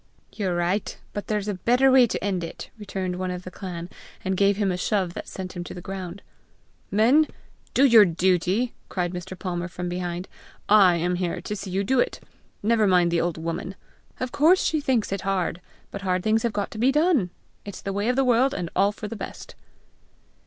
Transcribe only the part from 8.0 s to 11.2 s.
duty!" cried Mr. Palmer from behind. "I am